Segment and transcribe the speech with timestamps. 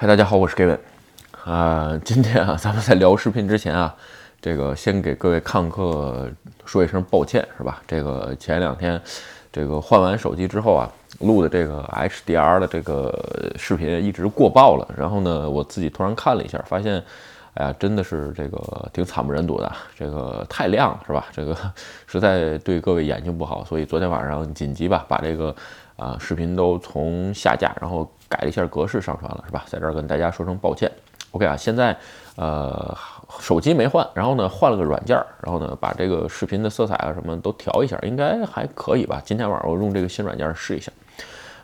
[0.00, 0.78] 嗨，大家好，我是 Gavin。
[1.44, 3.92] 啊，今天啊， 咱们在聊视频之前啊，
[4.40, 6.30] 这个先给各位看客
[6.64, 7.82] 说一声抱歉，是吧？
[7.84, 9.02] 这个前两天
[9.50, 10.88] 这个换完手机之后啊，
[11.18, 14.88] 录的这个 HDR 的这个视频一直过曝了。
[14.96, 17.02] 然后呢，我自己突然看了一下，发现，
[17.54, 21.26] 哎呀，真的是这个挺惨不忍睹的，这个太亮了，是吧？
[21.32, 21.56] 这个
[22.06, 25.52] 实在对各位眼睛不好，所以昨天晚上紧急吧，把这个
[25.98, 28.10] 啊视频都从下架，然后。
[28.30, 29.64] 改了一下格式上传了是吧？
[29.66, 30.92] 在这儿跟大家说声抱歉。
[31.30, 31.96] OK 啊，现在
[32.36, 32.94] 呃
[33.40, 39.22] 手机没换，然后呢换了个软件，然后呢把这个视频的色彩啊什么都调一下，应该还可以吧？
[39.24, 40.92] 今天晚上我用这个新软件试一下。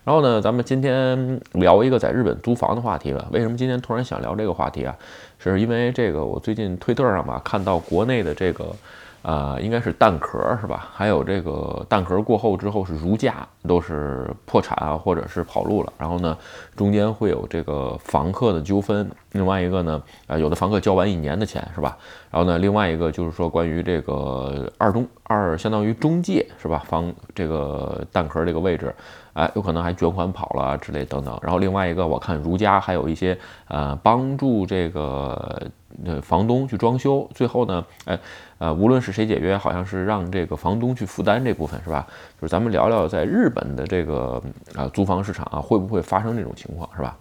[0.04, 3.26] 然后呢，咱们今天聊一个在日本租房的话题吧。
[3.30, 4.96] 为什么今天突然想聊这个话题啊？
[5.38, 8.74] 是因为这个我最近推特上吧看到国内的这个。
[9.24, 10.86] 啊，应该是蛋壳是吧？
[10.92, 15.90] 还有这个蛋壳过后之后是如家，都是破产啊，或者是跑路了。
[15.96, 16.36] 然后呢，
[16.76, 19.10] 中间会有这个房客的纠纷。
[19.32, 21.96] 另外一个呢，啊，有的房客交完一年的钱是吧？
[22.30, 26.82] 然后呢，另外一个就是说关于这个二中二，相当于中介是吧？
[26.86, 28.94] 房这个蛋壳这个位置，
[29.32, 31.38] 哎，有可能还卷款跑了之类等等。
[31.40, 33.38] 然后另外一个，我看如家还有一些
[33.68, 35.62] 呃帮助这个。
[36.04, 38.18] 呃，房东去装修，最后呢，哎，
[38.58, 42.06] 呃，无论是谁解约，好像是让这个房东去负担这部分，是吧？
[42.40, 44.42] 就是咱们聊聊在日本的这个
[44.74, 47.16] 啊租房市场啊，会不会发生这种情况，是吧？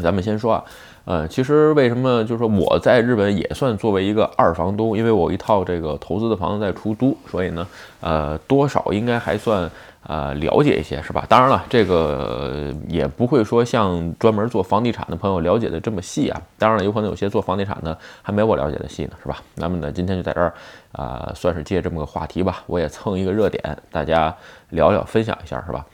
[0.00, 0.64] 咱们先说啊，
[1.04, 7.66] 呃，其实为什么就是说我在日本也算作为一个二房东，因为我一套这个投资的房子在出租，所以呢，
[8.00, 9.70] 呃，多少应该还算。
[10.02, 11.26] 呃，了解一些是吧？
[11.28, 16.40] 当然了，这个也不会说像专门做房地产的朋友了解的这么细啊。
[16.58, 19.36] 当然了，有可能有些做房地产的还没我了解的细呢，是吧？
[19.56, 20.54] 那么呢，今天就在这儿
[20.92, 24.34] 啊，算是借这么个话题吧，我也蹭一个热点，大家
[24.70, 25.84] 聊聊，分享一下，是吧？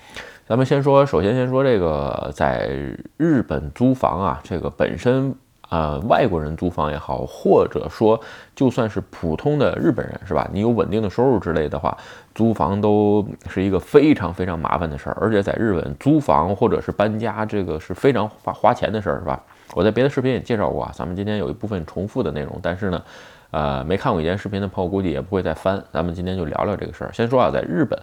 [0.47, 2.69] 咱们先说，首先先说这个在
[3.17, 5.35] 日本租房啊，这个本身。
[5.69, 8.21] 呃，外国人租房也好，或者说
[8.55, 10.49] 就算是普通的日本人，是吧？
[10.53, 11.99] 你有稳定的收入之类的话，
[12.37, 15.19] 租房都是一个非常非常麻烦的事儿。
[15.21, 19.43] 而且在日本租房或者是搬家，这个是非常花花钱的事儿，是吧？
[19.75, 20.93] 我在别的视频也介绍过啊。
[20.95, 23.03] 咱们今天有一部分重复的内容，但是呢，
[23.51, 25.83] 呃，没看过以前视频的朋友估计也不会再翻。
[25.91, 27.11] 咱们今天就聊聊这个事儿。
[27.13, 28.01] 先说啊，在日本，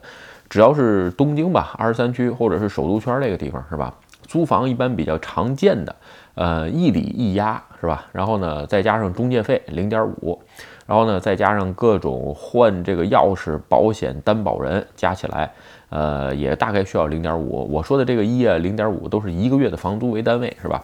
[0.49, 3.93] 只要是东京吧，二十三区或者是首都圈这个地方，是吧？
[4.27, 5.95] 租房一般比较常见的。
[6.35, 8.05] 呃，一里一押是吧？
[8.11, 10.41] 然后呢，再加上中介费零点五，
[10.87, 15.51] 然后呢，再加上各种换这个钥匙、保险、担保人，加起来，
[15.89, 17.71] 呃，也大概需要零点五。
[17.71, 20.83] 我说的这个一啊，零点五都是一个月的房租为单位，是吧？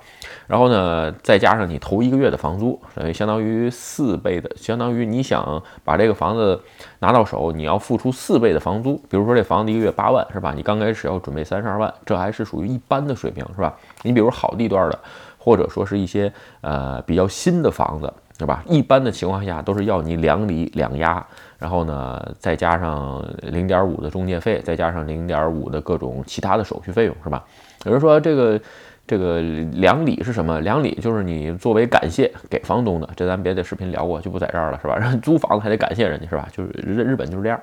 [0.50, 6.60] 然后呢，再加上你头一个月的房租，等于相当于四倍的，相当于你想把这个房子
[6.98, 8.96] 拿到手，你要付出四倍的房租。
[9.10, 10.52] 比如说这房子一个月八万，是吧？
[10.56, 13.78] 你刚开始要准备三十二万，这还是属于一般的水平，是吧？
[14.02, 15.00] 你比如好地段的。
[15.42, 18.62] 或者说是一些呃比较新的房子，是吧？
[18.68, 21.26] 一般的情况下都是要你两里两押，
[21.58, 27.42] 然后呢再加上零点五的中介费，再加上零点五的各种其他的手续费用，是吧？
[27.86, 28.60] 有人说这个
[29.09, 29.42] 这个
[29.74, 30.62] 两里是什么？
[30.62, 35.00] 两里就是你作为感谢给房东的，这咱别的视频聊过，就不在这儿了，是吧？
[35.24, 36.47] 租房子还得感谢人家，是吧？
[36.56, 37.59] 就是日日本就是这样。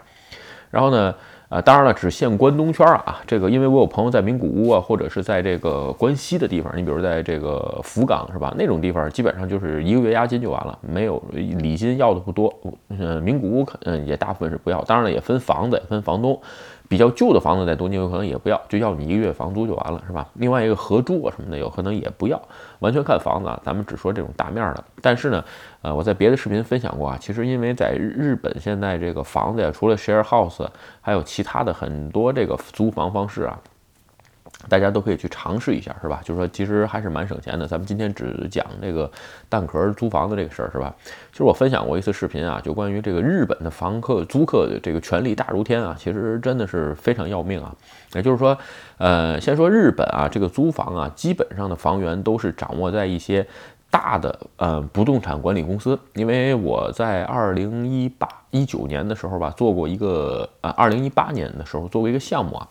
[0.72, 1.14] 然后呢？
[1.48, 3.20] 呃，当然了，只限关东圈啊。
[3.24, 8.52] 这个，因为我有朋友在名古屋啊，或者是在这个关西的地方，你比如在这个福冈是吧？
[8.58, 12.52] 那种地方基本上就是一个月押金就完了，没有礼金要的不多。
[12.88, 16.36] 嗯，名古屋可嗯也大部分是不要，当然了，也分房子，也分房东。
[16.88, 20.28] 比较旧的房子在东京有可能也不要，就要你一个月房租就完了，是吧？
[20.34, 22.41] 另外一个合租啊什么的有可能也不要，
[22.78, 23.60] 完全看房子啊。
[23.64, 24.84] 咱们只说这种大面儿的。
[25.02, 25.44] 但是呢，
[25.82, 30.66] 呃，我在别的视频分享过啊，其实因为在日本现在这个房子呀，除了 share house，
[31.00, 33.58] 还有其他的很多这个租房方式啊。
[34.69, 36.21] 大家都可以去尝试一下，是吧？
[36.25, 37.66] 就是说，其实还是蛮省钱的。
[37.66, 39.10] 咱们今天只讲这个
[39.49, 40.94] 蛋壳租房子这个事儿，是吧？
[41.32, 47.75] 其实我分享过一次视频啊，就关于这个日本的房客租客的这个权利大如天啊，其实真的是非常要命啊。
[48.15, 48.56] 也就是说，
[48.99, 53.47] 呃，先说日本啊，这个租房啊，基本上的房源都是掌握在一些。
[53.97, 62.69] 大的呃不动产管理公司，因为我在二零一八一九年的时候吧，做过一个呃二零一八年的时候做过一个项目啊，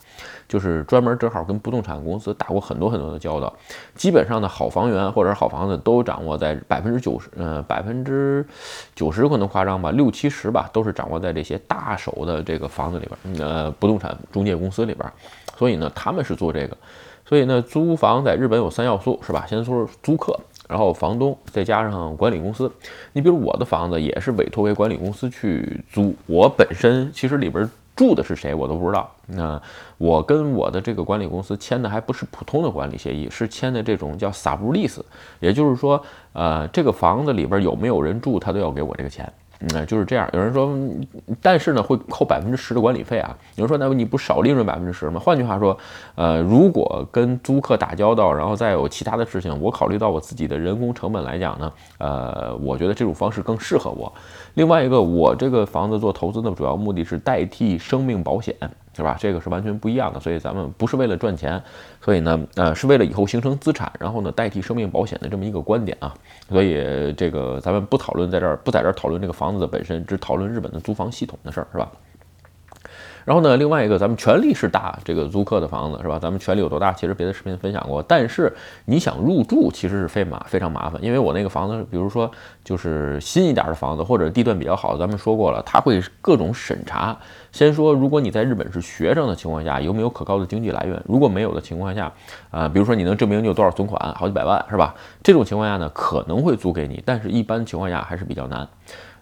[0.48, 3.52] 就是专门正好跟不动产公司打过很多很多的交道，
[3.96, 8.46] 基本上的好房源或者好房子都掌握在百分之九十，呃百分之
[8.94, 15.12] 九十可能夸张吧，六七十吧，都是掌握在这些大手的这个房子里边，呃不动产中介公司里边，
[15.58, 16.78] 所以呢他们是做这个，
[17.26, 19.44] 所以呢租房在日本有三要素是吧？
[19.48, 20.40] 先说租客。
[20.68, 22.72] 然后房东再加上管理公司，
[23.14, 29.10] 你比如我的房子也是委托给管理公司去租，我本身其实里边住的是谁我都不知道。
[29.28, 29.62] 那
[29.98, 35.02] 我跟我的这个管理公司签的还不是普通的管理协议，是签的这种叫 sublease，
[35.40, 36.04] 也就是说，
[36.34, 39.32] 呃，这个房子里边有没有人住，他都要给我这个钱。
[39.60, 40.30] 嗯，就是这样。
[40.34, 40.78] 有人说，
[41.42, 43.36] 但是呢，会扣百分之十的管理费啊。
[43.56, 45.20] 有人说，那你不少利润百分之十吗？
[45.20, 45.78] 换句话说，
[46.16, 54.12] 呃，如果跟租客打交道，然后再有其他的事情，我考虑到我自己的人工成本来讲呢，呃，我觉得这种方式更适合我。
[54.56, 58.56] 另外一个，我这个房子做投资的主要目的是代替生命保险。
[58.96, 59.18] 是吧？
[59.20, 61.62] 这个是完全不一样的，所以咱们不是为了赚钱，
[62.02, 66.14] 所以呢，呃，是为了以后形成资产，然后呢，代替生命保险的这么一个观点啊。
[66.50, 71.92] 所以这个咱们不讨论在这儿，不在这儿讨论这个房子的本身，只讨论日本的租房系统的事儿，是吧？
[73.26, 76.20] 然后呢，另外一个，咱们权利是大，这个租客的房子是吧？
[76.20, 76.94] 咱们权利有多大？
[76.94, 78.00] 其实别的视频分享过。
[78.04, 78.54] 但是
[78.86, 82.30] 你想入住，其实是非麻非常麻烦，因为我那个房子，比如说
[82.64, 87.18] 就是新一点的房子，或者地段比较好，咱们说过了，它会各种审查。
[87.52, 91.02] 先说，如果你在日本是学生的情况下，有没有可靠的经济来源？
[91.08, 92.12] 如果没有的情况下，
[92.52, 94.94] 啊，比如说你能证明你有多少存款，好几百万是吧？
[95.24, 98.68] 这种情况下呢，可能会租给你，但是一般情况下还是比较难。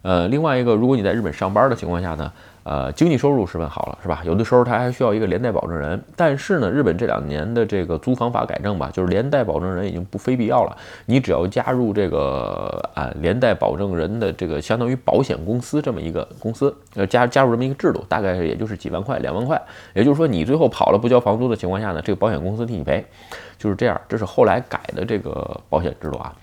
[0.01, 2.29] 呃，另外一个，如果你在日本上班的情况下呢？
[2.63, 4.21] 呃，经济收入十分好了，是吧？
[4.23, 10.77] 有的时候他还需要一个连带保证人，但是呢，日本这两年的这个租房法改正吧，就是连带保证人已经不非必要了。
[11.05, 19.61] 你只要加入这个啊连带保证人的这个相当于保险公司这么一个公司，呃加加入这么一个制度，大概也就是几万块、两万块。
[19.93, 23.05] 也就是说，你最后跑了不交房租的情况下呢，这个保险公司替你赔，
[23.57, 23.99] 就是这样。
[24.07, 26.33] 这是后来改的这个保险制度啊。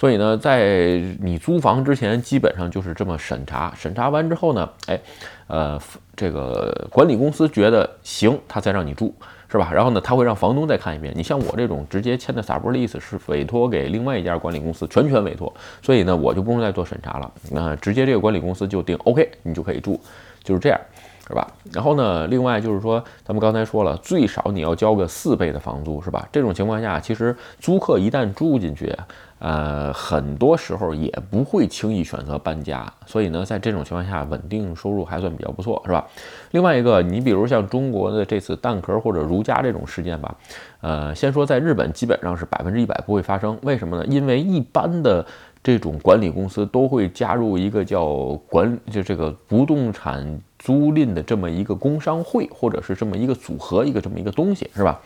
[0.00, 3.70] 所以呢，在你租房之前，基本上就是这么审查。
[3.76, 4.98] 审查完之后呢，哎，
[5.46, 5.78] 呃，
[6.16, 9.14] 这个管理公司觉得行，他才让你住，
[9.50, 9.70] 是吧？
[9.70, 11.12] 然后呢，他会让房东再看一遍。
[11.14, 15.52] 你像我这种直接签的 sublease 是委托给另外一家管理公司，全权委托，
[15.82, 17.30] 所以呢，我就不用再做审查了。
[17.50, 20.00] 那直接这个管理公司就定 OK，你就可以住，
[20.42, 20.80] 就是这样。
[21.28, 21.46] 是吧？
[21.72, 22.26] 然后呢？
[22.26, 26.28] 另外就是说，咱们刚才说了，最少你要交个四倍的房租，是吧？
[26.32, 28.92] 这种情况下，其实租客一旦住进去，
[29.40, 32.86] 呃，很多时候也不会轻易选择搬家。
[33.06, 36.06] 所以呢，在这种情况下，稳定收入还算比较不错，是吧？
[36.52, 40.36] 另外一个，你比如像中国的这次蛋壳或者如家这种事件吧，
[40.80, 43.58] 呃，先说在日本基本上是百分之一百不会发生。
[43.62, 44.06] 为什么呢？
[44.06, 45.26] 因为一般的。
[45.62, 55.00] 这种管理公司都会加入一个叫管，就这个不动产租赁的这么一个工商会，或者是这么一个组合，一个这么一个东西，是吧？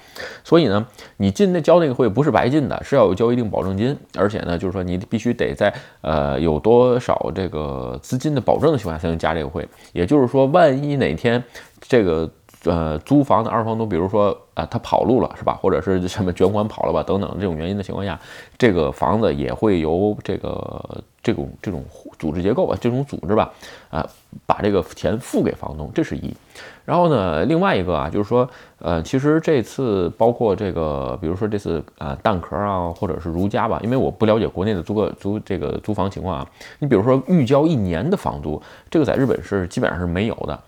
[0.45, 0.87] 所以呢，
[1.17, 5.73] 你进那交那个会不是白进的，是要有交一定保证金，而且呢，就是说你必须得在
[6.03, 9.67] 呃有多少这个资金的保证的情况下才能加这个会。
[9.93, 11.43] 也就是说，万一哪天
[11.81, 12.31] 这个。
[12.67, 15.59] 呃，租房的二房东，比如说啊，他跑路了，是吧？
[15.61, 18.19] 或者是什么卷款跑了吧，等等这种原因的情况下，
[18.57, 21.85] 这个房子也会由这个这种这种
[22.19, 23.53] 组织结构吧，这种组织吧，
[23.91, 24.07] 啊，
[24.47, 26.33] 把这个钱付给房东，这是一。
[26.85, 28.49] 然后呢，另外一个啊，就是说，
[28.79, 36.47] 呃，其实这次包括这个，比如说这次啊，蛋壳啊，或者是如家吧，因为我不了解国内的租个租这个租房情况啊，
[36.79, 40.61] 你比如说预交一年的房租，这个在日本是基本上是没有的。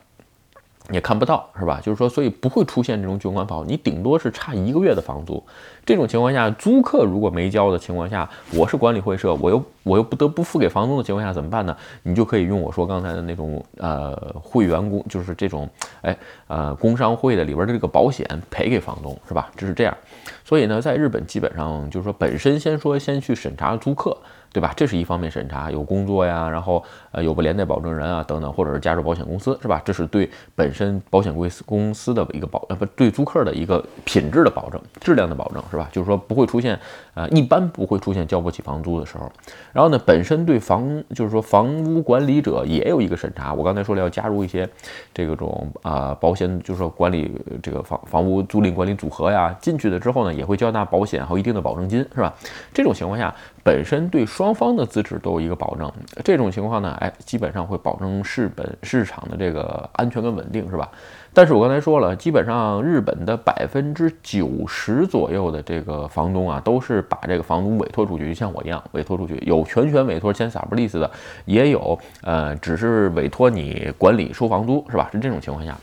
[0.91, 1.81] 也看不到是吧？
[1.83, 5.43] 就是说，所以不会出现这种卷款跑，你顶多是差一个月的房租。
[5.85, 11.77] 这种情况下，租客如果没交的情况下，我是管理会社，我又我又不得不付给房东的情况下怎么办呢？
[12.03, 15.69] 你就可以用我说刚才的那种呃会员工，就是这种
[16.03, 16.17] 哎
[16.47, 19.50] 呃工商会的里边的这个保险赔给房东是吧？
[19.56, 19.97] 这是这样。
[20.44, 24.16] 所以呢，在日本基本上就是说，本身先说先去审查租客。
[24.52, 24.73] 对吧？
[24.75, 26.83] 这是一方面审查，有工作呀，然后
[27.16, 29.80] 呃有个连带保证人啊等等，或者是加入保险公司，是吧？
[29.85, 35.88] 这是对本身保险公司公司的一个保呃不对租客的一个品质的保证，质量的保证，是吧？
[35.90, 36.78] 就是说不会出现
[37.14, 39.32] 呃一般不会出现交不起房租的时候。
[39.73, 43.54] 然后呢，本身对房就是说房屋管理者也有一个审查。
[43.54, 44.68] 我刚才说了要加入一些
[45.14, 52.35] 这个种啊保险，就是说管理这个房房屋租赁管理组合呀，进去了之后呢，也会交纳保险和一定的保证金，是吧？
[52.75, 55.90] 这种情况下，本身对双方的资质都有一个保证。
[56.23, 60.90] 这种情况呢，基本上会保证市本市场的这个安全跟稳定，是吧？
[61.32, 69.36] 但是我刚才说了，基本上日本的百分之九十左右的这个房东啊，都是把这个房东委托出去，就像我一样委托出去。
[69.46, 71.10] 有全权委托签 sublease 的，
[71.44, 75.10] 也有呃，只是委托你管理收房租，是吧？
[75.12, 75.76] 是这种情况下，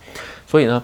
[0.48, 0.84] 所以呢，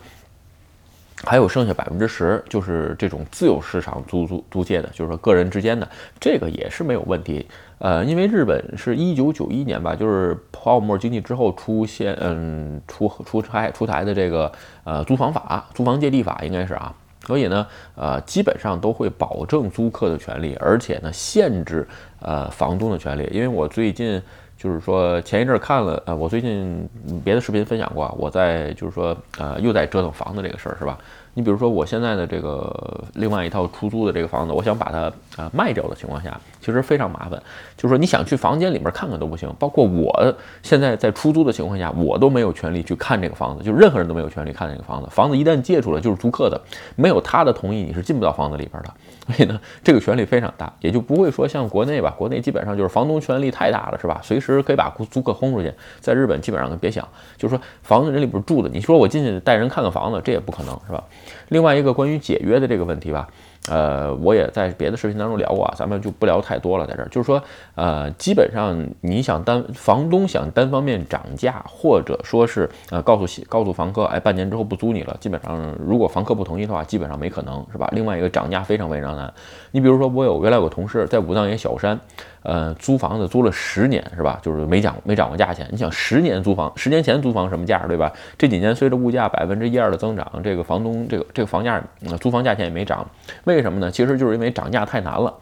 [1.26, 5.88] 还有剩下百分之十，就是这种自由市场租租租借的，就是说个人之间的，
[6.20, 7.46] 这个也是没有问题。
[7.80, 14.52] 呃，因为日本是一九九一年吧，就是泡沫经济之后出现，嗯，出出台出台的这个
[14.84, 16.94] 呃租房法、租房借地法应该是啊，
[17.26, 21.88] 所以呢，呃，基本上都会保证租客的权利，而且呢，限制
[22.22, 23.30] 呃房东的权利。
[23.32, 24.22] 因为我最近
[24.60, 26.88] 就是说前一阵看了，呃，我最近
[27.24, 31.00] 别的视频分享过，我在就是说，呃，又在折腾房子这个事儿，是吧？
[31.34, 37.42] 你比如说我现在的这个另外一套出租的这个房子，我想把它啊卖掉的情况下，其实非常麻烦。
[37.78, 45.08] 就是说你想去房间里面看看都不行，包括我现在在出租的情况下，我都没有权利去看这个房子，就任何人都没有权利看这个房子。
[45.12, 46.60] 房子一旦借出来就是租客的，
[46.96, 48.94] 没有他的同意你是进不到房子里边的。
[49.28, 54.20] 所以呢，这个权利非常大，也就不会说像国内吧，国内基本上就是房东权力太大了，是吧？
[54.24, 55.72] 随时可以把租客轰出去。
[56.00, 57.08] 在日本基本上别想，
[57.38, 61.04] 就是说房子人里边住的，你说我进去带人看看房子，这也不可能，是吧？
[61.50, 63.30] 另外一个关于解约的这个问题吧。
[63.68, 66.88] 呃，我也在别的视频当中聊过啊，咱们就不聊太多了。
[66.88, 67.42] 在这儿就是说，
[67.76, 77.90] 呃，基本上你想单房东想单方面涨价，或者说是呃告诉告诉房客，哎，半年之后不租你了，基本上如果房客不同意的话，基本上没可能，是吧？
[77.92, 79.32] 另外一个涨价非常非常难。
[79.72, 82.00] 你比如说，我有原来有个同事在武藏野小山。
[82.42, 84.40] 呃，租房子租了十年是吧？
[84.42, 85.68] 就是没涨没涨过价钱。
[85.72, 88.10] 你想十年租房，十年前租房什么价对吧？
[88.38, 91.84] 这几年随着物价百分之一二的增长，这个房东这个这个房价
[92.22, 93.06] 租房价钱也没涨。
[93.50, 93.90] 为什么呢？
[93.90, 95.34] 其实就是因为涨价太难了，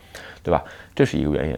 [0.41, 0.63] 对吧？
[0.95, 1.57] 这是一个原因。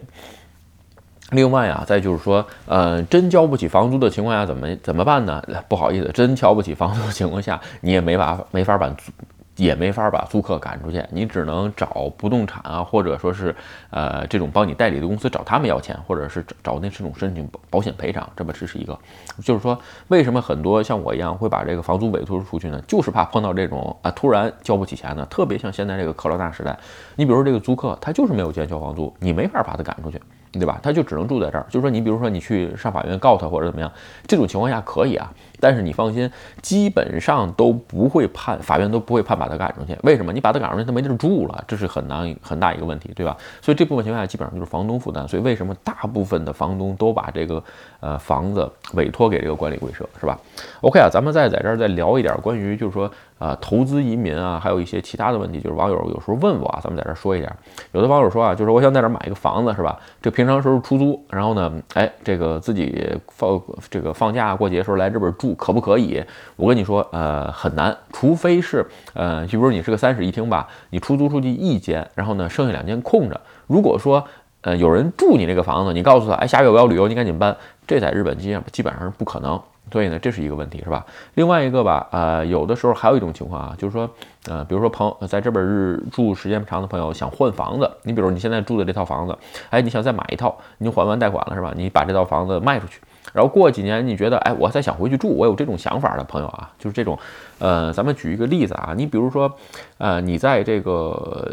[1.30, 5.40] 另外啊，再就是说，呃，真交不起房租的情况下怎么怎么办呢？
[5.68, 9.12] 不好意思，真交不起房租的情况下，你也没法没法把租。
[9.60, 13.54] 也没法把租客赶出去，你只能找不动产啊，或者说是
[13.90, 18.98] 呃这种帮你代理的公司找他们要钱，或者是找找那这种申请保险赔偿，这么这是一个。
[19.44, 22.82] 就是说，为什么很多像我一样会把这个房租委托出去呢？
[22.88, 26.74] 就是怕碰到这种啊突然交不起钱的，特别像现在这个克罗纳时代，
[27.16, 30.18] 你比如说这个租客他就是没有钱交房租，你没法把他赶出去。
[30.52, 30.80] 对吧？
[30.82, 31.64] 他就只能住在这儿。
[31.70, 33.88] 就是说，你比如说你去上法院告他或者怎么样，
[34.26, 35.32] 这种情况下可以啊。
[35.60, 36.30] 但是你放心，
[36.62, 39.96] 基本上都不会判，法院都不会判把他赶出去。
[40.02, 40.32] 为什么？
[40.32, 43.36] 你把他赶出去，他没地儿住了，这是很难很大一个问题，对吧？
[43.60, 45.28] 所以这部分情况下基本上就是房东负担。
[45.28, 47.62] 所以为什么大部分的房东都把这个
[48.00, 50.38] 呃房子委托给这个管理会社，是吧
[50.80, 53.10] ？OK 啊，咱们再在这儿再聊一点关于就是说。
[53.40, 57.50] 啊，投资移民啊，还有一些其他的问题，就是网友有时候问我啊，咱们在这儿说一点。
[57.92, 59.98] 有的网友说啊，就是我想在这儿买一个房子，是吧？
[60.20, 66.24] 这平常时候出租，然后呢，哎，这个自己放这个放假过节时候来这边住，可不可以？
[66.56, 73.40] 我跟你说，呃，很难，除非是呃，就比如你是个三室一厅吧，你出租出去一间，然后呢，剩下两间空着。
[73.66, 74.24] 如果说
[74.62, 79.60] 呃有人住你这个房子，你告诉他，哎，下个月我要旅游，你赶紧搬，这在日本基本基本上是不可能。
[79.92, 81.04] 所以呢，这是一个问题，是吧？
[81.34, 84.08] 另外一个吧，呃，有的时候还有一种情况啊，就是说，
[84.48, 89.36] 呃，比如说朋友在这边日住时间长的朋友想换房子，你比如你现在住的这套房子，
[89.70, 91.72] 哎，你想再买一套，你就还完贷款了是吧？
[91.74, 93.00] 你把这套房子卖出去，
[93.32, 97.18] 然后过几年你觉得，哎，我再想回去住，我有这种想法的朋友啊，就是这种，
[97.58, 99.52] 呃，咱们举一个例子啊，你比如说，
[99.98, 101.50] 呃，你在这个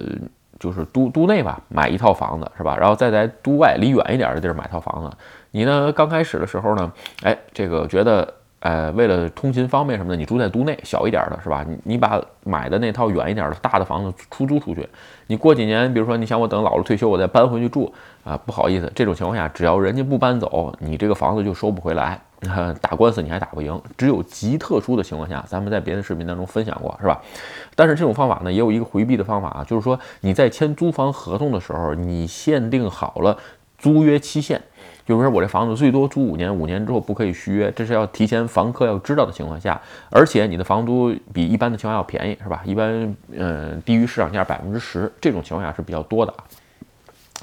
[0.60, 2.76] 就是都都内吧买一套房子是吧？
[2.78, 5.16] 然后再在都外离远一点的地儿买套房子。
[5.52, 5.92] 你呢？
[5.92, 6.92] 刚开始的时候呢，
[7.24, 11.64] 哎，这个觉得，呃，为了通勤方便什么的，你住在都内小一点的是吧？
[11.68, 14.88] 你你把买的那套远一点的大的房子出租出去，
[15.28, 22.20] 你过几年，比如说你想我等老了退休，我再搬回去住啊，不好意思，这种情况下，只要人家不搬走，你这个房子就收不回来，
[22.82, 23.80] 打官司你还打不赢。
[23.96, 27.22] 只有极特殊的情况下，咱们在别的视频当中分享过是吧？
[27.76, 33.38] 但是这种方法呢，也有一个回避的方法啊，就是说你在签租房合同的时候，你限定好了
[33.78, 34.60] 租约期限。
[35.08, 42.62] 就是说我这房子最多租五年，五年之后不可以续约，这是要提前房客要知道的情况下，而且你的房租比一般的情况要便宜，是吧？
[42.66, 46.44] 一般嗯低于市场价百分之十，这种情况下是比较多的啊。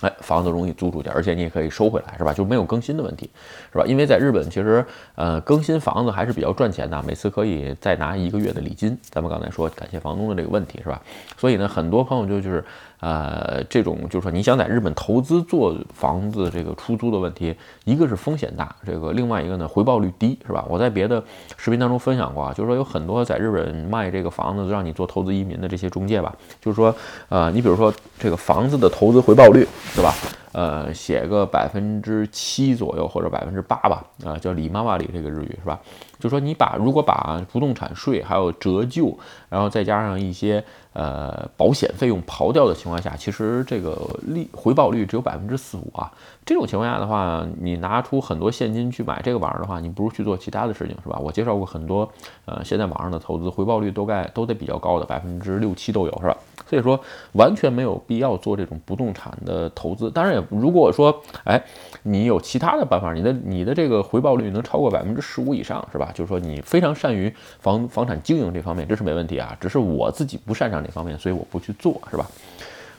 [0.02, 2.34] 哎，房子容易租出去，而且你也可以收回来，是吧？
[2.34, 3.30] 就没有更新的问题，
[3.72, 3.84] 是吧？
[3.86, 8.98] 因为在日本，其实呃更新房子还是比较赚钱的，每次可以再拿一个月的礼金。
[9.08, 11.00] 咱们刚才说感谢房东的这个问题，是吧？
[11.38, 12.62] 所以呢，很多朋友就就是。
[13.04, 20.64] 呃，这种就是说，你想在日本投资做房子这个出租的问题，一个是风险大，这个另外一个呢回报率低，是吧？
[20.70, 21.22] 我在别的
[21.58, 26.96] 视频当中分享过啊，就是说有很多在日本卖这个房子让你做投资移民的这些中介吧，就是说，
[27.28, 30.14] 呃，你比如说这个房子的投资回报率，对吧？
[30.54, 35.80] 呃，写个百分之七左右或者百分之八吧，啊，叫里妈妈里这个日语是吧？
[36.20, 39.18] 就说你把如果把不动产税还有折旧，
[39.48, 46.10] 然后再加上一些呃保险费用刨掉的情况下，其实这个利回报率只有百分之四五啊。
[46.46, 51.18] 这种情况下的话，你拿出很多现金去买这个玩意儿的话，你不如去做其他的事情是吧？
[51.18, 52.08] 我介绍过很多，
[52.44, 56.36] 呃，现在网上的投资回报率都该都得比较高的，百分之六七都有是吧？
[56.66, 56.98] 所以说
[57.32, 60.10] 完全没有必要做这种不动产的投资。
[60.10, 61.62] 当然也如果说，哎，
[62.02, 66.10] 你有其他的办法，你的你的这个回报率能超过百分之十五以上，是吧？
[66.14, 69.56] 就是说你非常善于房房产经营这方面，这是没问题啊。
[69.60, 72.26] 只是我自己不擅长这方面，所以我不去做，是吧？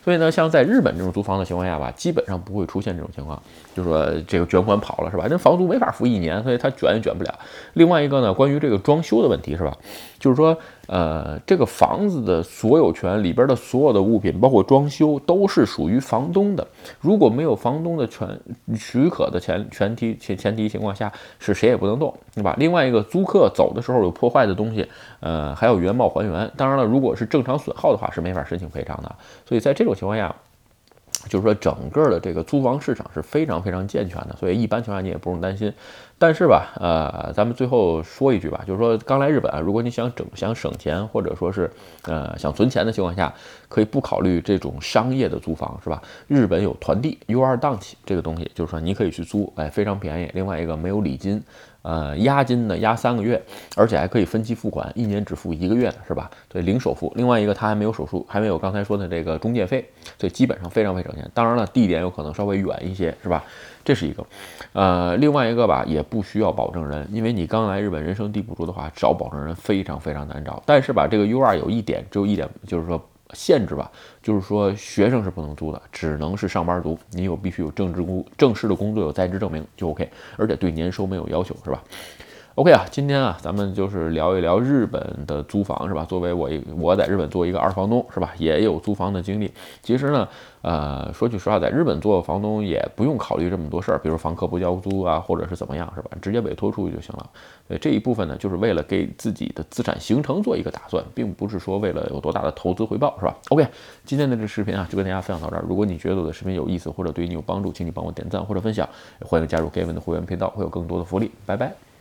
[0.03, 3.41] 所以呢，像在日本这种租房的情况下吧，基本上不会出现这种情况，
[3.75, 5.25] 就是说这个卷款跑了是吧？
[5.27, 7.39] 那房租没法付一年，所以他卷也卷不了。
[7.73, 9.75] 另外一个呢，关于这个装修的问题是吧？
[10.25, 16.67] 就是说，呃，这个房子的所有权里边的所有的物品，包括装修，都是属于房东的。
[17.00, 18.27] 如果没有房东的权
[18.75, 22.55] 许可的前前提前前提情况下，是谁也不能动，对吧？
[22.58, 24.89] 另外一个，租客走的时候有破坏的东西，
[25.20, 26.51] 呃，还有原貌还原。
[26.58, 29.15] 当然了，如果是正常损耗的话，是没法申请赔偿的。
[29.48, 30.36] 所以在这种情况下。
[31.27, 35.74] 就是说，整个的这个租房市场是非常非常健全的，所以一般情况下你也不用担心。
[36.17, 41.69] 但是吧，呃，咱们最后说一句吧，就是说刚来日本啊，如果你想整想省钱，或者说是
[42.03, 43.34] 呃想存钱的情况下，
[43.67, 46.01] 可以不考虑这种商业的租房，是吧？
[46.27, 50.31] 日本有团地 U 二档期这个东西，就是说你可以去租，哎，非常便宜。
[50.34, 51.43] 另外一个没有礼金。
[51.81, 53.39] 呃，押金呢押三个月，
[53.75, 56.31] 而且还可以分期付款，一年只付一个月的是吧？
[56.50, 57.13] 对，零首付。
[57.15, 61.29] 另外一个，它还没有手术，还没有刚才说的这个中介费，所以基本上非常非常省钱。
[61.36, 63.43] 当然了，地点有可能稍微远一些，是吧？
[63.86, 64.25] 这是一个。
[64.74, 70.62] 呃，另外一个吧，也不需要保证人，因为你刚来日本，人生地不熟的话，找保证人非常非常难找。
[70.65, 73.01] 但是吧，这个 U 二有一点，只有一点，就是说。
[73.34, 76.98] 限制吧，就是说学生是不能租的，只能是上班族。
[77.10, 81.84] 你有必须有正职工正式的工作，有在职证明就 OK，而且对年收没有要求，是吧
[82.55, 86.05] ？OK 啊，今天啊，咱们就是聊一聊日本的租房，是吧？
[86.05, 88.31] 作为我一我在日本做一个二房东，是吧？
[88.38, 89.51] 也有租房的经历。
[89.83, 90.25] 其实呢，
[90.62, 96.12] 呃，说句实话，在日本做房东也不用考虑这么多事儿，比如房客不交租啊，或者是怎么样，是吧？
[96.21, 97.29] 直接委托出去就行了。
[97.67, 103.67] 呃，这一部分呢，就是为了给自己的资产形成做一个打算，并不是说为了有多大的投资回报，是吧？OK，
[104.05, 105.65] 今天的这视频啊，就跟大家分享到这儿。
[105.67, 108.88] 如果你觉得我的视频有意思，或者对你有帮助，请你帮我点赞或者分享，
[109.25, 111.29] 欢迎加入 Gavin 的会员频道，会有更多的福利。
[111.45, 111.94] 拜拜。